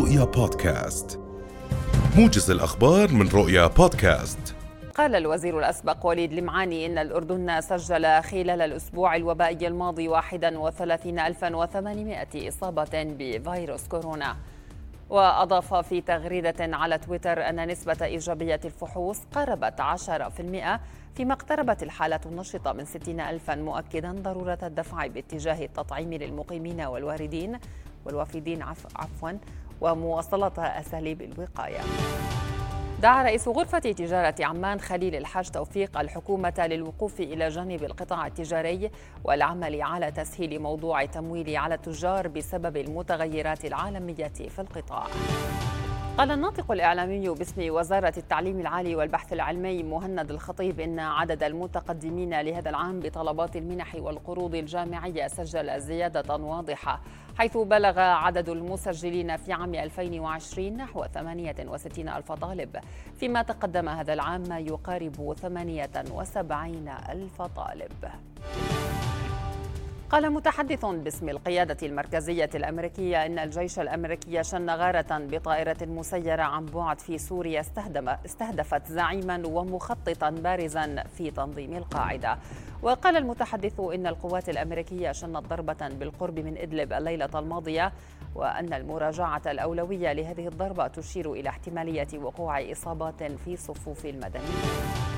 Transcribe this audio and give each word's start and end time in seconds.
رؤيا 0.00 0.24
بودكاست. 0.24 1.20
موجز 2.16 2.50
الأخبار 2.50 3.12
من 3.12 3.28
رؤيا 3.28 3.66
بودكاست. 3.66 4.56
قال 4.94 5.14
الوزير 5.14 5.58
الأسبق 5.58 6.06
وليد 6.06 6.32
لمعاني 6.32 6.86
إن 6.86 6.98
الأردن 6.98 7.60
سجل 7.60 8.22
خلال 8.22 8.62
الأسبوع 8.62 9.16
الوبائي 9.16 9.66
الماضي 9.66 10.08
31800 10.08 12.48
إصابة 12.48 12.90
بفيروس 12.92 13.88
كورونا. 13.88 14.36
وأضاف 15.10 15.74
في 15.74 16.00
تغريدة 16.00 16.76
على 16.76 16.98
تويتر 16.98 17.48
أن 17.48 17.68
نسبة 17.68 17.98
إيجابية 18.02 18.60
الفحوص 18.64 19.18
قربت 19.34 19.80
10% 19.80 20.80
فيما 21.14 21.32
اقتربت 21.32 21.82
الحالة 21.82 22.20
النشطة 22.26 22.72
من 22.72 22.84
60 22.84 23.20
ألفا 23.20 23.54
مؤكدا 23.54 24.12
ضرورة 24.12 24.58
الدفع 24.62 25.06
باتجاه 25.06 25.64
التطعيم 25.64 26.14
للمقيمين 26.14 26.80
والواردين 26.80 27.58
والوافدين 28.04 28.62
عفوا 28.96 29.32
ومواصلة 29.80 30.52
أساليب 30.58 31.22
الوقاية 31.22 31.80
دعا 33.02 33.22
رئيس 33.22 33.48
غرفة 33.48 33.78
تجارة 33.78 34.34
عمان 34.40 34.80
خليل 34.80 35.16
الحاج 35.16 35.50
توفيق 35.50 35.98
الحكومة 35.98 36.54
للوقوف 36.58 37.20
إلى 37.20 37.48
جانب 37.48 37.84
القطاع 37.84 38.26
التجاري 38.26 38.90
والعمل 39.24 39.82
على 39.82 40.10
تسهيل 40.10 40.62
موضوع 40.62 41.02
التمويل 41.02 41.56
على 41.56 41.74
التجار 41.74 42.28
بسبب 42.28 42.76
المتغيرات 42.76 43.64
العالمية 43.64 44.28
في 44.28 44.58
القطاع. 44.58 45.06
قال 46.20 46.30
الناطق 46.30 46.72
الإعلامي 46.72 47.28
باسم 47.28 47.70
وزارة 47.70 48.12
التعليم 48.16 48.60
العالي 48.60 48.96
والبحث 48.96 49.32
العلمي 49.32 49.82
مهند 49.82 50.30
الخطيب 50.30 50.80
إن 50.80 50.98
عدد 50.98 51.42
المتقدمين 51.42 52.40
لهذا 52.40 52.70
العام 52.70 53.00
بطلبات 53.00 53.56
المنح 53.56 53.94
والقروض 53.94 54.54
الجامعية 54.54 55.26
سجل 55.26 55.80
زيادة 55.80 56.36
واضحة 56.36 57.00
حيث 57.38 57.56
بلغ 57.56 57.98
عدد 57.98 58.48
المسجلين 58.48 59.36
في 59.36 59.52
عام 59.52 59.74
2020 59.74 60.76
نحو 60.76 61.04
68 61.04 62.08
ألف 62.08 62.32
طالب. 62.32 62.76
فيما 63.20 63.42
تقدم 63.42 63.88
هذا 63.88 64.12
العام 64.12 64.42
ما 64.48 64.58
يقارب 64.58 65.34
78 65.42 66.88
ألف 66.88 67.42
طالب. 67.42 67.92
قال 70.10 70.32
متحدث 70.32 70.84
باسم 70.84 71.28
القيادة 71.28 71.86
المركزية 71.86 72.50
الأمريكية 72.54 73.26
إن 73.26 73.38
الجيش 73.38 73.78
الأمريكي 73.78 74.44
شن 74.44 74.70
غارة 74.70 75.06
بطائرة 75.10 75.76
مسيرة 75.86 76.42
عن 76.42 76.66
بعد 76.66 77.00
في 77.00 77.18
سوريا 77.18 77.60
استهدفت 78.26 78.86
زعيما 78.86 79.42
ومخططا 79.46 80.30
بارزا 80.30 81.04
في 81.16 81.30
تنظيم 81.30 81.76
القاعدة. 81.76 82.38
وقال 82.82 83.16
المتحدث 83.16 83.80
إن 83.80 84.06
القوات 84.06 84.48
الأمريكية 84.48 85.12
شنت 85.12 85.36
ضربة 85.36 85.88
بالقرب 85.88 86.38
من 86.38 86.58
إدلب 86.58 86.92
الليلة 86.92 87.30
الماضية 87.34 87.92
وأن 88.34 88.72
المراجعة 88.72 89.42
الأولوية 89.46 90.12
لهذه 90.12 90.48
الضربة 90.48 90.86
تشير 90.86 91.32
إلى 91.32 91.48
احتمالية 91.48 92.18
وقوع 92.18 92.72
إصابات 92.72 93.22
في 93.22 93.56
صفوف 93.56 94.06
المدنيين. 94.06 95.09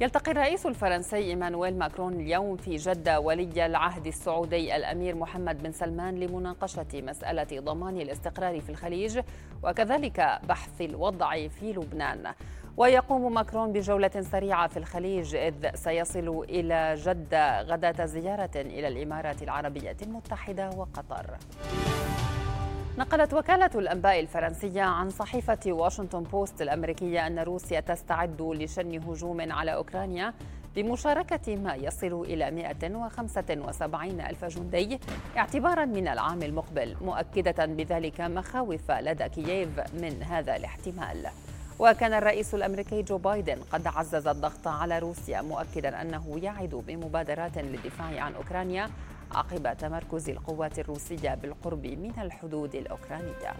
يلتقي 0.00 0.32
الرئيس 0.32 0.66
الفرنسي 0.66 1.16
إيمانويل 1.16 1.78
ماكرون 1.78 2.12
اليوم 2.12 2.56
في 2.56 2.76
جدة 2.76 3.20
ولي 3.20 3.66
العهد 3.66 4.06
السعودي 4.06 4.76
الأمير 4.76 5.14
محمد 5.14 5.62
بن 5.62 5.72
سلمان 5.72 6.20
لمناقشة 6.20 6.86
مسألة 6.94 7.60
ضمان 7.60 8.00
الاستقرار 8.00 8.60
في 8.60 8.70
الخليج 8.70 9.20
وكذلك 9.62 10.38
بحث 10.48 10.80
الوضع 10.80 11.48
في 11.48 11.72
لبنان 11.72 12.32
ويقوم 12.76 13.34
ماكرون 13.34 13.72
بجولة 13.72 14.10
سريعة 14.32 14.68
في 14.68 14.76
الخليج 14.76 15.34
إذ 15.34 15.74
سيصل 15.74 16.44
إلى 16.48 16.94
جدة 16.94 17.62
غداة 17.62 18.06
زيارة 18.06 18.50
إلى 18.56 18.88
الإمارات 18.88 19.42
العربية 19.42 19.96
المتحدة 20.02 20.70
وقطر. 20.70 21.26
نقلت 22.98 23.34
وكالة 23.34 23.70
الأنباء 23.74 24.20
الفرنسية 24.20 24.82
عن 24.82 25.10
صحيفة 25.10 25.58
واشنطن 25.66 26.22
بوست 26.22 26.62
الأمريكية 26.62 27.26
أن 27.26 27.38
روسيا 27.38 27.80
تستعد 27.80 28.42
لشن 28.42 29.02
هجوم 29.08 29.52
على 29.52 29.74
أوكرانيا 29.74 30.34
بمشاركة 30.76 31.56
ما 31.56 31.74
يصل 31.74 32.22
إلى 32.22 32.50
175 32.50 34.20
ألف 34.20 34.44
جندي 34.44 35.00
اعتبارا 35.36 35.84
من 35.84 36.08
العام 36.08 36.42
المقبل 36.42 36.96
مؤكدة 37.00 37.66
بذلك 37.66 38.20
مخاوف 38.20 38.90
لدى 38.90 39.28
كييف 39.28 39.68
من 39.94 40.22
هذا 40.22 40.56
الاحتمال. 40.56 41.26
وكان 41.78 42.12
الرئيس 42.12 42.54
الأمريكي 42.54 43.02
جو 43.02 43.18
بايدن 43.18 43.58
قد 43.72 43.86
عزز 43.86 44.26
الضغط 44.26 44.68
على 44.68 44.98
روسيا 44.98 45.42
مؤكدا 45.42 46.02
أنه 46.02 46.38
يعد 46.42 46.82
بمبادرات 46.86 47.58
للدفاع 47.58 48.20
عن 48.20 48.34
أوكرانيا 48.34 48.90
عقب 49.34 49.76
تمركز 49.78 50.28
القوات 50.28 50.78
الروسية 50.78 51.34
بالقرب 51.34 51.86
من 51.86 52.12
الحدود 52.18 52.74
الأوكرانية. 52.74 53.52